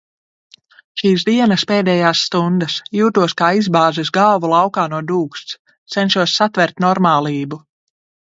[1.01, 2.77] Šīs dienas pēdējās stundas.
[3.01, 5.57] Jūtos kā izbāzis galvu laukā no dūksts.
[5.97, 7.61] Cenšos satvert normālību.